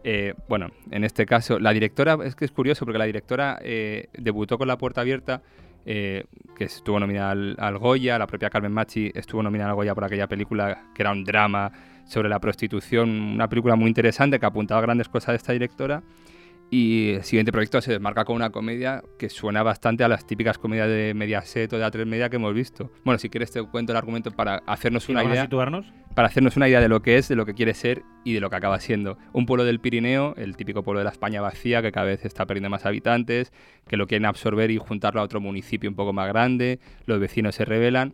eh, 0.03 0.33
bueno, 0.47 0.71
en 0.91 1.03
este 1.03 1.25
caso, 1.25 1.59
la 1.59 1.73
directora, 1.73 2.17
es 2.23 2.35
que 2.35 2.45
es 2.45 2.51
curioso 2.51 2.85
porque 2.85 2.97
la 2.97 3.05
directora 3.05 3.59
eh, 3.61 4.07
debutó 4.17 4.57
con 4.57 4.67
La 4.67 4.77
Puerta 4.77 5.01
Abierta, 5.01 5.41
eh, 5.85 6.25
que 6.55 6.65
estuvo 6.65 6.99
nominada 6.99 7.31
al, 7.31 7.77
Goya, 7.77 8.19
la 8.19 8.27
propia 8.27 8.49
Carmen 8.49 8.73
Machi 8.73 9.11
estuvo 9.15 9.41
nominada 9.41 9.69
al 9.69 9.75
Goya 9.75 9.95
por 9.95 10.03
aquella 10.03 10.27
película 10.27 10.89
que 10.93 11.01
era 11.01 11.11
un 11.11 11.23
drama 11.23 11.71
sobre 12.05 12.27
la 12.27 12.39
prostitución, 12.39 13.09
una 13.09 13.47
película 13.47 13.75
muy 13.75 13.87
interesante 13.87 14.39
que 14.39 14.45
apuntaba 14.45 14.81
grandes 14.81 15.07
cosas 15.07 15.33
de 15.33 15.37
esta 15.37 15.53
directora. 15.53 16.03
Y 16.69 17.11
el 17.11 17.23
siguiente 17.23 17.51
proyecto 17.51 17.79
se 17.81 17.91
desmarca 17.91 18.25
con 18.25 18.35
una 18.35 18.49
comedia 18.49 19.01
que 19.17 19.29
suena 19.29 19.63
bastante 19.63 20.03
a 20.03 20.09
las 20.09 20.27
típicas 20.27 20.57
comedias 20.57 20.89
de 20.89 21.13
Mediaset 21.15 21.71
o 21.71 21.77
de 21.77 21.85
A3 21.85 22.05
Media 22.05 22.29
que 22.29 22.35
hemos 22.35 22.53
visto. 22.53 22.91
Bueno, 23.05 23.19
si 23.19 23.29
quieres 23.29 23.51
te 23.51 23.63
cuento 23.63 23.93
el 23.93 23.97
argumento 23.97 24.31
para 24.31 24.57
hacernos 24.65 25.07
una 25.07 25.23
idea. 25.23 25.43
situarnos? 25.43 25.93
Para 26.13 26.27
hacernos 26.27 26.57
una 26.57 26.67
idea 26.67 26.81
de 26.81 26.89
lo 26.89 27.01
que 27.01 27.17
es, 27.17 27.29
de 27.29 27.35
lo 27.35 27.45
que 27.45 27.53
quiere 27.53 27.73
ser 27.73 28.03
y 28.25 28.33
de 28.33 28.41
lo 28.41 28.49
que 28.49 28.57
acaba 28.57 28.79
siendo. 28.81 29.17
Un 29.31 29.45
pueblo 29.45 29.63
del 29.63 29.79
Pirineo, 29.79 30.33
el 30.35 30.57
típico 30.57 30.83
pueblo 30.83 30.99
de 30.99 31.05
la 31.05 31.11
España 31.11 31.39
vacía, 31.39 31.81
que 31.81 31.91
cada 31.91 32.07
vez 32.07 32.25
está 32.25 32.45
perdiendo 32.45 32.69
más 32.69 32.85
habitantes, 32.85 33.53
que 33.87 33.95
lo 33.95 34.07
quieren 34.07 34.25
absorber 34.25 34.69
y 34.71 34.77
juntarlo 34.77 35.21
a 35.21 35.23
otro 35.23 35.39
municipio 35.39 35.89
un 35.89 35.95
poco 35.95 36.11
más 36.11 36.27
grande, 36.27 36.79
los 37.05 37.19
vecinos 37.19 37.55
se 37.55 37.63
rebelan 37.63 38.13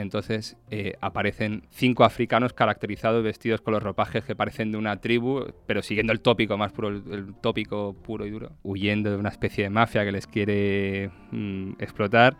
entonces 0.00 0.56
eh, 0.70 0.94
aparecen 1.00 1.62
cinco 1.70 2.04
africanos 2.04 2.52
caracterizados, 2.52 3.22
vestidos 3.22 3.60
con 3.60 3.74
los 3.74 3.82
ropajes 3.82 4.24
que 4.24 4.34
parecen 4.34 4.72
de 4.72 4.78
una 4.78 5.00
tribu, 5.00 5.44
pero 5.66 5.82
siguiendo 5.82 6.12
el 6.12 6.20
tópico 6.20 6.56
más 6.56 6.72
puro, 6.72 6.88
el, 6.88 7.34
tópico 7.40 7.94
puro 7.94 8.26
y 8.26 8.30
duro, 8.30 8.52
huyendo 8.62 9.10
de 9.10 9.16
una 9.16 9.28
especie 9.28 9.64
de 9.64 9.70
mafia 9.70 10.04
que 10.04 10.12
les 10.12 10.26
quiere 10.26 11.10
mm, 11.30 11.72
explotar. 11.78 12.36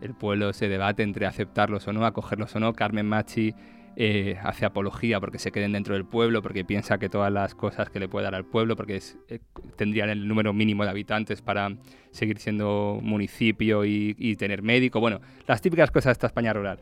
El 0.00 0.14
pueblo 0.14 0.52
se 0.52 0.68
debate 0.68 1.02
entre 1.02 1.26
aceptarlos 1.26 1.86
o 1.88 1.92
no, 1.92 2.04
acogerlos 2.04 2.54
o 2.56 2.60
no. 2.60 2.72
Carmen 2.72 3.06
Machi 3.06 3.54
eh, 3.96 4.38
hace 4.42 4.64
apología 4.64 5.20
porque 5.20 5.38
se 5.38 5.52
queden 5.52 5.72
dentro 5.72 5.94
del 5.94 6.04
pueblo, 6.04 6.42
porque 6.42 6.64
piensa 6.64 6.98
que 6.98 7.08
todas 7.08 7.32
las 7.32 7.54
cosas 7.54 7.90
que 7.90 8.00
le 8.00 8.08
puede 8.08 8.24
dar 8.24 8.34
al 8.34 8.44
pueblo, 8.44 8.74
porque 8.74 9.00
eh, 9.28 9.38
tendrían 9.76 10.10
el 10.10 10.26
número 10.26 10.52
mínimo 10.52 10.82
de 10.82 10.90
habitantes 10.90 11.42
para 11.42 11.76
seguir 12.10 12.38
siendo 12.38 12.98
municipio 13.00 13.84
y, 13.84 14.36
tener 14.36 14.62
médico. 14.62 14.98
Bueno, 14.98 15.20
las 15.46 15.60
típicas 15.60 15.90
cosas 15.92 16.06
de 16.06 16.12
esta 16.12 16.26
España 16.26 16.52
rural. 16.52 16.80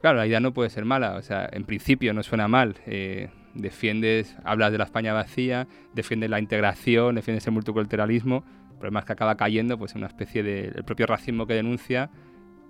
Claro, 0.00 0.18
la 0.18 0.26
idea 0.26 0.40
no 0.40 0.52
puede 0.52 0.68
ser 0.70 0.84
mala, 0.84 1.14
o 1.14 1.22
sea, 1.22 1.48
en 1.52 1.64
principio 1.64 2.12
no 2.12 2.24
suena 2.24 2.48
mal. 2.48 2.74
Eh, 2.86 3.28
defiendes, 3.54 4.36
hablas 4.42 4.72
de 4.72 4.78
la 4.78 4.84
España 4.84 5.12
vacía, 5.12 5.68
defiendes 5.94 6.28
la 6.28 6.40
integración, 6.40 7.14
defiendes 7.14 7.46
el 7.46 7.52
multiculturalismo. 7.52 8.44
El 8.72 8.78
problema 8.78 8.98
es 8.98 9.06
que 9.06 9.12
acaba 9.12 9.36
cayendo 9.36 9.78
pues, 9.78 9.92
en 9.92 9.98
una 9.98 10.08
especie 10.08 10.42
de. 10.42 10.72
el 10.74 10.82
propio 10.82 11.06
racismo 11.06 11.46
que 11.46 11.54
denuncia 11.54 12.10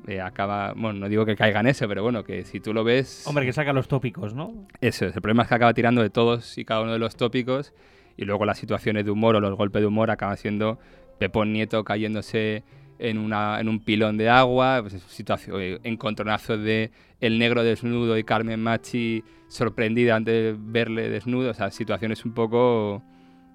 eh, 0.07 0.21
acaba, 0.21 0.73
bueno, 0.75 1.01
no 1.01 1.09
digo 1.09 1.25
que 1.25 1.37
caiga 1.37 1.61
en 1.61 1.69
eso, 1.69 1.87
pero 1.89 2.03
bueno, 2.03 2.25
que 2.25 2.45
si 2.45 2.61
tú 2.61 2.73
lo 2.73 2.85
ves... 2.85 3.25
Hombre, 3.27 3.45
que 3.45 3.53
saca 3.53 3.73
los 3.73 3.89
tópicos, 3.89 4.35
¿no? 4.35 4.67
Eso 4.81 5.07
es, 5.07 5.15
el 5.15 5.23
problema 5.23 5.45
es 5.45 5.49
que 5.49 5.55
acaba 5.55 5.75
tirando 5.75 6.03
de 6.03 6.11
todos 6.11 6.59
y 6.59 6.65
cada 6.65 6.83
uno 6.83 6.93
de 6.93 6.99
los 6.99 7.17
tópicos 7.17 7.73
y 8.17 8.25
luego 8.25 8.45
las 8.45 8.59
situaciones 8.59 9.05
de 9.05 9.11
humor 9.11 9.37
o 9.37 9.41
los 9.41 9.57
golpes 9.57 9.81
de 9.81 9.87
humor 9.87 10.11
acaban 10.11 10.37
siendo 10.37 10.79
Pepón 11.19 11.53
Nieto 11.53 11.85
cayéndose 11.85 12.65
en, 12.99 13.19
una, 13.19 13.61
en 13.61 13.69
un 13.69 13.81
pilón 13.81 14.17
de 14.17 14.29
agua, 14.29 14.79
pues, 14.83 15.03
situación, 15.03 15.61
eh, 15.61 15.79
encontronazo 15.83 16.57
de 16.57 16.91
el 17.21 17.39
negro 17.39 17.63
desnudo 17.63 18.17
y 18.19 18.25
Carmen 18.25 18.61
Machi 18.61 19.25
sorprendida 19.49 20.17
ante 20.17 20.55
verle 20.59 21.09
desnudo, 21.09 21.51
o 21.51 21.55
sea, 21.55 21.71
situaciones 21.71 22.25
un 22.25 22.33
poco, 22.33 23.03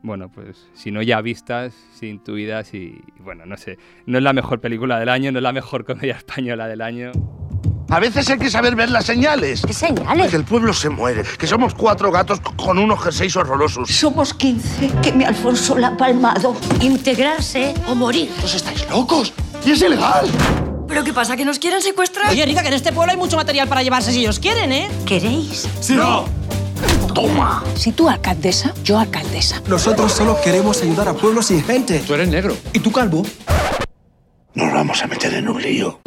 bueno, 0.02 0.30
pues 0.30 0.68
si 0.74 0.92
no 0.92 1.02
ya 1.02 1.22
vistas, 1.22 1.74
si 1.94 2.08
intuidas 2.08 2.74
y, 2.74 3.02
bueno, 3.20 3.46
no 3.46 3.58
sé, 3.58 3.78
no 4.06 4.18
es 4.18 4.24
la 4.24 4.34
mejor 4.34 4.62
película 4.62 5.00
del 5.00 5.10
año, 5.10 5.32
no 5.32 5.40
es 5.40 5.44
la 5.44 5.54
mejor 5.54 5.86
comedia 5.86 6.16
española 6.18 6.68
del 6.68 6.82
año. 6.82 7.12
A 7.90 8.02
veces 8.02 8.30
hay 8.30 8.38
que 8.38 8.50
saber 8.50 8.76
ver 8.76 8.90
las 8.90 9.06
señales. 9.06 9.62
¿Qué 9.66 9.72
señales? 9.74 10.30
Que 10.30 10.36
el 10.36 10.44
pueblo 10.44 10.74
se 10.74 10.90
muere, 10.90 11.24
que 11.38 11.48
somos 11.48 11.74
cuatro 11.74 12.12
gatos 12.12 12.42
con 12.58 12.78
unos 12.78 13.02
jerseys 13.02 13.38
horrorosos. 13.38 13.90
Somos 13.90 14.34
15, 14.34 14.92
que 15.02 15.14
me 15.14 15.26
Alfonso 15.26 15.78
la 15.78 15.90
ha 15.90 15.98
palmado. 15.98 16.56
Integrarse 16.82 17.74
o 17.88 17.96
morir. 17.96 18.30
¿Vos 18.42 18.54
estáis 18.54 18.90
locos? 18.90 19.34
¡Y 19.66 19.72
es 19.72 19.82
ilegal! 19.82 20.28
¿Pero 20.88 21.04
qué 21.04 21.14
pasa? 21.14 21.38
¿Que 21.38 21.46
nos 21.46 21.60
quieren 21.60 21.82
secuestrar? 21.82 22.30
Oye, 22.30 22.46
Rica, 22.46 22.62
que 22.62 22.68
en 22.68 22.74
este 22.74 22.92
pueblo 22.92 23.12
hay 23.12 23.18
mucho 23.18 23.38
material 23.38 23.70
para 23.70 23.84
llevarse 23.84 24.12
si 24.12 24.20
ellos 24.20 24.40
quieren, 24.40 24.72
¿eh? 24.74 24.90
¿Queréis? 25.06 25.70
¡Sí! 25.80 25.96
¡No! 25.96 26.26
¡Toma! 27.14 27.64
Si 27.76 27.92
tú 27.92 28.10
alcaldesa, 28.10 28.74
yo 28.84 29.00
alcaldesa. 29.00 29.62
Nosotros 29.68 30.12
solo 30.12 30.38
queremos 30.44 30.82
ayudar 30.84 31.08
a 31.10 31.14
pueblos 31.14 31.48
sin 31.48 31.64
gente. 31.64 32.00
Tú 32.00 32.14
eres 32.14 32.30
negro. 32.30 32.56
¿Y 32.74 32.80
tú 32.80 32.92
calvo? 32.92 33.24
Nos 34.54 34.74
vamos 34.74 35.04
a 35.04 35.08
meter 35.08 35.34
en 35.34 35.50
un 35.50 35.62
lío. 35.62 36.00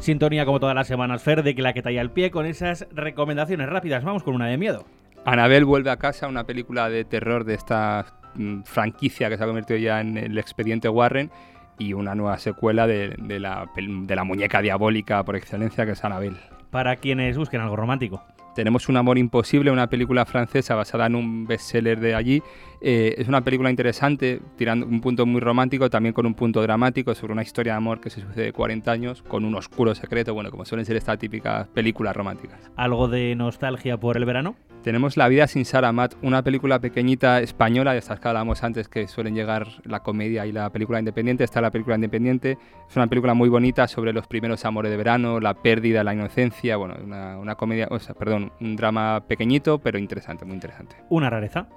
Sintonía 0.00 0.44
como 0.44 0.58
todas 0.58 0.74
las 0.74 0.88
semanas, 0.88 1.22
Fer, 1.22 1.44
de 1.44 1.54
que 1.54 1.62
la 1.62 1.72
que 1.72 1.80
talla 1.80 2.00
el 2.00 2.10
pie 2.10 2.32
con 2.32 2.44
esas 2.44 2.88
recomendaciones 2.90 3.68
rápidas. 3.68 4.02
Vamos 4.02 4.24
con 4.24 4.34
una 4.34 4.48
de 4.48 4.58
miedo. 4.58 4.84
Anabel 5.24 5.64
vuelve 5.64 5.90
a 5.90 5.96
casa, 5.96 6.26
una 6.26 6.44
película 6.44 6.88
de 6.88 7.04
terror 7.04 7.44
de 7.44 7.54
esta 7.54 8.06
mm, 8.34 8.62
franquicia 8.62 9.28
que 9.28 9.36
se 9.36 9.44
ha 9.44 9.46
convertido 9.46 9.78
ya 9.78 10.00
en 10.00 10.18
el 10.18 10.36
expediente 10.38 10.88
Warren 10.88 11.30
y 11.78 11.92
una 11.94 12.14
nueva 12.14 12.38
secuela 12.38 12.86
de, 12.86 13.14
de 13.18 13.40
la, 13.40 13.68
de 13.76 14.16
la 14.16 14.24
muñeca 14.24 14.62
diabólica 14.62 15.22
por 15.24 15.36
excelencia 15.36 15.86
que 15.86 15.92
es 15.92 16.04
Anabel. 16.04 16.36
Para 16.70 16.96
quienes 16.96 17.36
busquen 17.36 17.60
algo 17.60 17.76
romántico. 17.76 18.22
Tenemos 18.54 18.88
Un 18.90 18.98
amor 18.98 19.16
imposible, 19.16 19.70
una 19.70 19.88
película 19.88 20.26
francesa 20.26 20.74
basada 20.74 21.06
en 21.06 21.14
un 21.14 21.46
bestseller 21.46 21.98
de 22.00 22.14
allí. 22.14 22.42
Eh, 22.82 23.14
es 23.16 23.26
una 23.26 23.40
película 23.42 23.70
interesante, 23.70 24.42
tirando 24.56 24.84
un 24.84 25.00
punto 25.00 25.24
muy 25.24 25.40
romántico, 25.40 25.88
también 25.88 26.12
con 26.12 26.26
un 26.26 26.34
punto 26.34 26.60
dramático 26.60 27.14
sobre 27.14 27.32
una 27.32 27.42
historia 27.42 27.72
de 27.72 27.78
amor 27.78 28.00
que 28.00 28.10
se 28.10 28.20
sucede 28.20 28.52
40 28.52 28.92
años, 28.92 29.22
con 29.22 29.46
un 29.46 29.54
oscuro 29.54 29.94
secreto, 29.94 30.34
bueno, 30.34 30.50
como 30.50 30.66
suelen 30.66 30.84
ser 30.84 30.96
estas 30.96 31.18
típicas 31.18 31.66
películas 31.68 32.14
románticas. 32.14 32.70
¿Algo 32.76 33.08
de 33.08 33.34
nostalgia 33.36 33.98
por 33.98 34.18
el 34.18 34.26
verano? 34.26 34.56
Tenemos 34.82 35.16
La 35.16 35.28
vida 35.28 35.46
sin 35.46 35.64
Sarah 35.64 35.92
Matt, 35.92 36.14
una 36.22 36.42
película 36.42 36.80
pequeñita 36.80 37.40
española, 37.40 37.92
de 37.92 38.00
estas 38.00 38.18
que 38.18 38.26
hablábamos 38.26 38.64
antes, 38.64 38.88
que 38.88 39.06
suelen 39.06 39.32
llegar 39.32 39.68
la 39.84 40.00
comedia 40.00 40.44
y 40.44 40.50
la 40.50 40.70
película 40.70 40.98
independiente. 40.98 41.44
Está 41.44 41.60
la 41.60 41.70
película 41.70 41.94
independiente, 41.94 42.58
es 42.88 42.96
una 42.96 43.06
película 43.06 43.32
muy 43.32 43.48
bonita 43.48 43.86
sobre 43.86 44.12
los 44.12 44.26
primeros 44.26 44.64
amores 44.64 44.90
de 44.90 44.96
verano, 44.96 45.38
la 45.38 45.54
pérdida, 45.54 46.02
la 46.02 46.14
inocencia, 46.14 46.76
bueno, 46.76 46.96
una, 47.00 47.38
una 47.38 47.54
comedia, 47.54 47.86
o 47.92 47.98
sea, 48.00 48.16
perdón, 48.16 48.50
un 48.60 48.74
drama 48.74 49.22
pequeñito, 49.28 49.78
pero 49.78 50.00
interesante, 50.00 50.44
muy 50.44 50.54
interesante. 50.54 50.96
Una 51.10 51.30
rareza. 51.30 51.68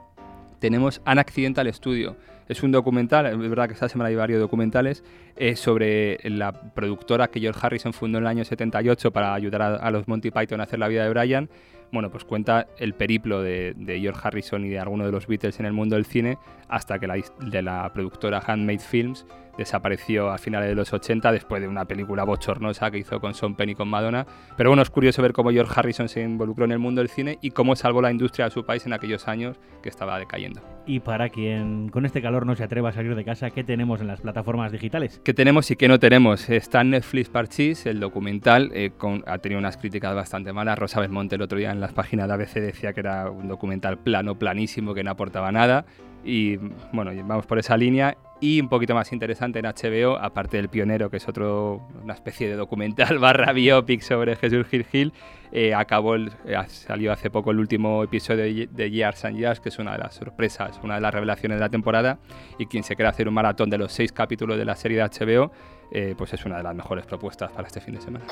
Tenemos 0.58 1.00
An 1.06 1.20
Accidental 1.20 1.72
Studio. 1.72 2.16
Es 2.48 2.64
un 2.64 2.72
documental, 2.72 3.28
es 3.28 3.38
verdad 3.38 3.68
que 3.68 3.74
esta 3.74 3.88
semana 3.88 4.10
hay 4.10 4.16
varios 4.16 4.40
documentales, 4.40 5.04
eh, 5.36 5.56
sobre 5.56 6.18
la 6.24 6.52
productora 6.52 7.28
que 7.28 7.40
George 7.40 7.60
Harrison 7.62 7.94
fundó 7.94 8.18
en 8.18 8.24
el 8.24 8.28
año 8.28 8.46
78 8.46 9.12
para 9.12 9.36
ayudar 9.36 9.62
a, 9.62 9.76
a 9.76 9.92
los 9.92 10.08
Monty 10.08 10.32
Python 10.32 10.60
a 10.60 10.64
hacer 10.64 10.80
la 10.80 10.88
vida 10.88 11.04
de 11.04 11.10
Brian. 11.10 11.50
Bueno, 11.92 12.10
pues 12.10 12.26
cuenta 12.26 12.68
el 12.78 12.94
periplo 12.94 13.42
de, 13.42 13.76
George 14.02 14.20
Harrison 14.24 14.66
y 14.66 14.70
de 14.70 14.80
algunos 14.80 15.06
de 15.08 15.12
los 15.12 15.28
Beatles 15.28 15.60
en 15.60 15.66
el 15.66 15.74
mundo 15.74 15.96
del 15.96 16.06
cine 16.06 16.38
hasta 16.70 17.00
que 17.00 17.08
la, 17.08 17.16
de 17.40 17.62
la 17.62 17.92
productora 17.94 18.40
Handmade 18.46 18.80
Films 18.80 19.26
desapareció 19.58 20.30
a 20.32 20.38
finales 20.38 20.68
de 20.68 20.76
los 20.76 20.92
80 20.92 21.32
después 21.32 21.62
de 21.62 21.68
una 21.70 21.86
película 21.86 22.26
bochornosa 22.26 22.92
que 22.92 22.98
hizo 22.98 23.22
con 23.22 23.34
Sean 23.34 23.56
Penn 23.56 23.70
y 23.70 23.76
con 23.76 23.88
Madonna. 23.88 24.26
Pero 24.58 24.70
bueno, 24.70 24.82
es 24.84 24.90
curioso 24.90 25.22
ver 25.22 25.32
cómo 25.32 25.50
George 25.52 25.72
Harrison 25.74 26.10
se 26.10 26.22
involucró 26.22 26.66
en 26.66 26.74
el 26.74 26.80
mundo 26.80 27.00
del 27.00 27.08
cine 27.10 27.38
y 27.42 27.52
cómo 27.52 27.74
salvó 27.78 28.02
la 28.02 28.12
industria 28.12 28.46
de 28.46 28.52
su 28.52 28.66
país 28.66 28.86
en 28.86 28.92
aquellos 28.92 29.30
años 29.30 29.58
que 29.82 29.88
estaba 29.88 30.20
decayendo. 30.20 30.62
Y 30.86 31.00
para 31.00 31.30
quien 31.30 31.88
con 31.88 32.06
este 32.06 32.22
calor 32.22 32.46
no 32.46 32.56
se 32.56 32.66
atreva 32.66 32.90
a 32.90 32.92
salir 32.92 33.16
de 33.16 33.24
casa, 33.24 33.50
¿qué 33.50 33.64
tenemos 33.64 34.02
en 34.02 34.08
las 34.08 34.20
plataformas 34.20 34.74
digitales? 34.74 35.22
¿Qué 35.24 35.34
tenemos 35.34 35.72
y 35.72 35.78
qué 35.78 35.88
no 35.88 36.00
tenemos? 36.00 36.50
Está 36.50 36.82
en 36.82 36.90
Netflix 36.92 37.30
Parchís, 37.30 37.86
el 37.86 38.02
documental, 38.02 38.72
eh, 38.74 38.92
con- 38.98 39.24
ha 39.26 39.38
tenido 39.38 39.60
unas 39.60 39.78
críticas 39.78 40.14
bastante 40.14 40.52
malas. 40.52 40.78
Rosa 40.78 41.00
Belmonte 41.00 41.36
el 41.36 41.42
otro 41.42 41.58
día 41.58 41.72
en 41.72 41.80
las 41.80 41.94
páginas 41.94 42.28
de 42.28 42.34
ABC 42.34 42.60
decía 42.60 42.92
que 42.92 43.00
era 43.00 43.30
un 43.32 43.48
documental 43.48 43.98
plano, 44.00 44.36
planísimo, 44.38 44.94
que 44.94 45.04
no 45.04 45.12
aportaba 45.12 45.52
nada. 45.54 45.86
Y 46.26 46.58
bueno, 46.92 47.12
vamos 47.26 47.46
por 47.46 47.60
esa 47.60 47.78
línea. 47.78 48.18
Y 48.42 48.60
un 48.60 48.68
poquito 48.68 48.94
más 48.94 49.14
interesante 49.14 49.60
en 49.60 49.66
HBO, 49.66 50.18
aparte 50.18 50.58
del 50.58 50.68
Pionero, 50.68 51.10
que 51.10 51.18
es 51.18 51.28
otro, 51.30 51.88
una 52.04 52.14
especie 52.16 52.50
de 52.50 52.56
documental 52.56 53.18
barra 53.20 53.54
biopic 53.54 54.02
sobre 54.02 54.36
Jesús 54.36 54.68
Gil 54.68 54.84
Gil, 54.86 55.14
eh, 55.54 55.74
acabó 55.74 56.16
el- 56.16 56.32
eh, 56.46 56.58
salió 56.68 57.14
hace 57.14 57.30
poco 57.30 57.52
el 57.52 57.60
último 57.60 58.04
episodio 58.04 58.44
de, 58.44 58.68
de 58.70 58.92
Years 58.92 59.24
and 59.24 59.38
Years, 59.38 59.60
que 59.62 59.70
es 59.70 59.80
una 59.80 59.94
de 59.94 60.00
las 60.00 60.16
sorpresas, 60.16 60.80
una 60.84 60.96
de 60.96 61.02
las 61.02 61.14
revelaciones 61.14 61.58
de 61.58 61.62
la 61.62 61.70
temporada. 61.70 62.20
Y 62.60 62.66
quien 62.66 62.84
se 62.84 62.96
quiera 62.96 63.10
hacer 63.12 63.28
un 63.30 63.34
maratón 63.36 63.70
de 63.70 63.78
los 63.78 63.94
seis 63.94 64.12
capítulos 64.12 64.58
de 64.58 64.66
la 64.66 64.76
serie 64.76 64.98
de 64.98 65.04
HBO, 65.04 65.52
eh, 65.92 66.16
pues 66.18 66.34
es 66.34 66.44
una 66.46 66.58
de 66.58 66.64
las 66.64 66.76
mejores 66.76 67.06
propuestas 67.06 67.52
para 67.52 67.68
este 67.68 67.80
fin 67.80 67.96
de 67.96 68.02
semana. 68.02 68.26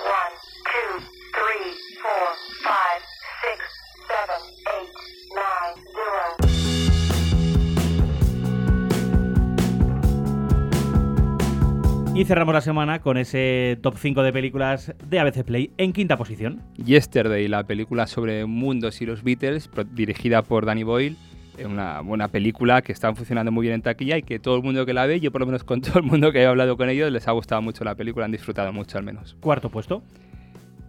Y 12.16 12.26
cerramos 12.26 12.54
la 12.54 12.62
semana 12.62 13.00
con 13.00 13.18
ese 13.18 13.78
top 13.82 13.96
5 13.98 14.22
de 14.22 14.32
películas 14.32 14.94
de 15.10 15.20
ABC 15.20 15.44
Play 15.44 15.72
en 15.78 15.94
quinta 15.94 16.16
posición. 16.16 16.62
Yesterday, 16.78 17.48
la 17.48 17.64
película 17.64 18.06
sobre 18.06 18.46
mundos 18.46 19.02
y 19.02 19.06
los 19.08 19.24
Beatles, 19.24 19.70
dirigida 19.94 20.44
por 20.44 20.66
Danny 20.66 20.84
Boyle. 20.84 21.16
Es 21.58 21.66
una 21.66 22.02
buena 22.02 22.28
película 22.28 22.84
que 22.84 22.92
está 22.92 23.14
funcionando 23.16 23.52
muy 23.52 23.64
bien 23.64 23.76
en 23.76 23.82
taquilla 23.82 24.18
y 24.18 24.24
que 24.24 24.38
todo 24.40 24.56
el 24.58 24.64
mundo 24.64 24.86
que 24.86 24.94
la 24.94 25.08
ve, 25.08 25.20
yo 25.20 25.32
por 25.32 25.42
lo 25.42 25.48
menos 25.48 25.64
con 25.64 25.82
todo 25.82 25.98
el 26.00 26.04
mundo 26.06 26.32
que 26.32 26.42
he 26.42 26.46
hablado 26.46 26.78
con 26.78 26.88
ellos, 26.90 27.12
les 27.12 27.28
ha 27.28 27.32
gustado 27.32 27.62
mucho 27.64 27.84
la 27.84 27.96
película, 27.96 28.26
han 28.26 28.32
disfrutado 28.32 28.72
mucho 28.72 28.98
al 29.00 29.04
menos. 29.04 29.36
Cuarto 29.40 29.70
puesto. 29.70 30.04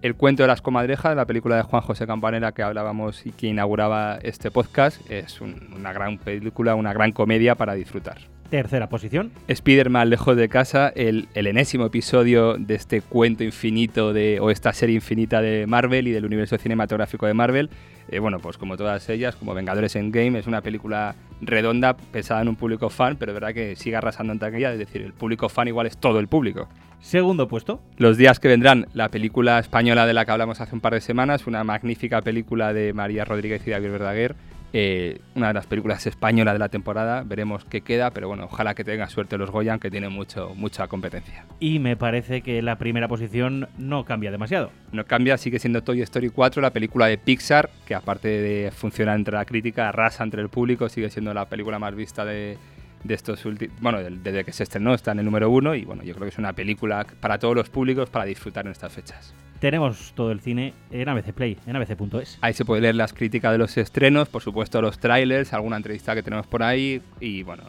El 0.03 0.17
cuento 0.17 0.43
de 0.43 0.49
las 0.49 0.61
comadrejas, 0.61 1.17
la 1.17 1.25
película 1.25 1.57
de 1.57 1.63
Juan 1.63 1.81
José 1.81 2.07
Campanera 2.07 2.53
que 2.53 2.63
hablábamos 2.63 3.25
y 3.25 3.31
que 3.33 3.47
inauguraba 3.47 4.19
este 4.23 4.51
podcast, 4.51 5.01
es 5.11 5.41
un- 5.41 5.73
una 5.75 5.95
gran 5.95 6.19
película, 6.19 6.75
una 6.75 6.93
gran 6.93 7.13
comedia 7.13 7.55
para 7.55 7.73
disfrutar. 7.73 8.19
Tercera 8.55 8.89
posición. 8.89 9.33
Spider-Man 9.49 10.11
lejos 10.11 10.37
de 10.37 10.49
casa, 10.49 10.93
el, 10.95 11.27
el 11.35 11.49
enésimo 11.49 11.87
episodio 11.87 12.55
de 12.57 12.77
este 12.77 13.01
cuento 13.01 13.43
infinito 13.43 14.13
de, 14.13 14.39
o 14.39 14.49
esta 14.49 14.73
serie 14.73 14.95
infinita 14.95 15.43
de 15.43 15.67
Marvel 15.67 16.07
y 16.07 16.13
del 16.13 16.25
universo 16.25 16.57
cinematográfico 16.57 17.27
de 17.27 17.35
Marvel. 17.35 17.69
Eh, 18.07 18.21
bueno, 18.21 18.39
pues 18.39 18.57
como 18.57 18.77
todas 18.77 19.09
ellas, 19.09 19.35
como 19.35 19.55
Vengadores 19.55 19.97
Endgame, 19.97 20.39
es 20.39 20.47
una 20.47 20.61
película 20.61 21.17
redonda, 21.41 21.97
pensada 21.97 22.43
en 22.43 22.49
un 22.49 22.55
público 22.55 22.91
fan, 22.91 23.17
pero 23.17 23.33
es 23.33 23.35
verdad 23.35 23.53
que 23.53 23.75
sigue 23.75 23.97
arrasando 23.97 24.33
en 24.33 24.39
taquilla, 24.39 24.73
es 24.73 24.79
decir, 24.79 25.03
el 25.03 25.15
público 25.15 25.49
fan 25.49 25.67
igual 25.67 25.89
es 25.89 25.99
todo 25.99 26.21
el 26.21 26.29
público. 26.29 26.69
Segundo 27.01 27.49
puesto. 27.49 27.81
Los 27.97 28.17
días 28.19 28.39
que 28.39 28.47
vendrán, 28.47 28.87
la 28.95 29.09
película 29.09 29.59
española 29.59 30.07
de 30.07 30.15
la 30.15 30.25
que 30.25 30.31
hablamos 30.31 30.61
hace 30.61 30.77
un 30.77 30.81
par 30.81 30.95
de 30.95 31.01
semanas, 31.01 31.49
una 31.49 31.65
magnífica 31.65 32.23
película 32.23 32.73
de 32.73 32.93
María 32.93 33.25
Rodríguez 33.25 33.67
y 33.67 33.71
David 33.71 33.91
Verdaguer, 33.91 34.37
eh, 34.77 35.21
una 35.37 35.47
de 35.49 35.55
las 35.55 35.67
películas 35.69 36.05
españolas 36.05 36.53
de 36.53 36.59
la 36.59 36.69
temporada, 36.69 37.23
veremos 37.25 37.65
qué 37.65 37.83
queda, 37.83 38.11
pero 38.11 38.27
bueno, 38.27 38.47
ojalá 38.47 38.75
que 38.75 38.83
tenga 38.83 39.09
suerte 39.09 39.39
los 39.39 39.53
Goyan, 39.53 39.79
que 39.79 39.89
tiene 39.89 40.09
mucho, 40.09 40.53
mucha 40.57 40.89
competencia. 40.89 41.47
Y 41.61 41.79
me 41.79 41.97
parece 41.97 42.43
que 42.43 42.61
la 42.61 42.77
primera 42.77 43.07
posición 43.07 43.69
no 43.79 44.05
cambia 44.05 44.33
demasiado. 44.33 44.73
No 44.91 45.05
cambia, 45.05 45.39
sigue 45.39 45.61
siendo 45.61 45.85
Toy 45.85 46.03
Story 46.03 46.29
4, 46.29 46.61
la 46.61 46.71
película 46.71 47.07
de 47.07 47.19
Pixar, 47.19 47.71
que 47.87 47.95
aparte 47.95 48.27
de 48.27 48.73
funcionar 48.73 49.15
entre 49.15 49.37
la 49.37 49.45
crítica, 49.45 49.91
arrasa 49.91 50.25
entre 50.25 50.43
el 50.43 50.49
público, 50.49 50.89
sigue 50.89 51.09
siendo 51.09 51.33
la 51.33 51.49
película 51.49 51.79
más 51.79 51.95
vista 51.95 52.25
de, 52.25 52.59
de 53.05 53.15
estos 53.15 53.45
últimos... 53.45 53.81
Bueno, 53.81 54.01
desde 54.03 54.43
que 54.43 54.53
se 54.53 54.65
estrenó 54.65 54.93
está 54.93 55.13
en 55.13 55.21
el 55.21 55.25
número 55.25 55.51
uno 55.51 55.77
y 55.77 55.85
bueno, 55.85 56.03
yo 56.03 56.15
creo 56.15 56.25
que 56.25 56.33
es 56.33 56.39
una 56.39 56.53
película 56.53 57.07
para 57.21 57.39
todos 57.39 57.55
los 57.55 57.71
públicos 57.71 58.11
para 58.11 58.25
disfrutar 58.25 58.67
en 58.67 58.73
estas 58.73 58.93
fechas. 58.93 59.35
Tenemos 59.65 60.13
todo 60.15 60.31
el 60.31 60.41
cine 60.41 60.75
en 60.91 61.09
ABC 61.09 61.33
Play, 61.33 61.57
en 61.67 61.75
abc.es. 61.75 62.37
Ahí 62.43 62.53
se 62.53 62.67
puede 62.67 62.83
leer 62.83 62.97
las 62.97 63.15
críticas 63.15 63.51
de 63.51 63.57
los 63.57 63.79
estrenos, 63.79 64.29
por 64.29 64.43
supuesto 64.43 64.83
los 64.83 64.99
trailers, 64.99 65.55
alguna 65.55 65.79
entrevista 65.79 66.15
que 66.15 66.23
tenemos 66.23 66.47
por 66.47 66.63
ahí 66.63 67.01
y 67.19 67.45
bueno, 67.45 67.63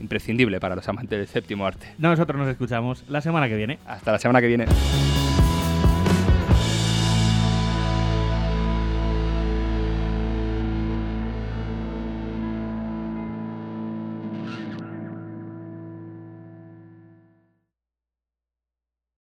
imprescindible 0.00 0.60
para 0.60 0.74
los 0.74 0.88
amantes 0.88 1.18
del 1.18 1.28
séptimo 1.28 1.66
arte. 1.66 1.88
Nosotros 1.98 2.38
nos 2.38 2.48
escuchamos 2.48 3.04
la 3.06 3.20
semana 3.20 3.50
que 3.50 3.56
viene. 3.56 3.78
Hasta 3.84 4.12
la 4.12 4.18
semana 4.18 4.40
que 4.40 4.46
viene. 4.46 4.64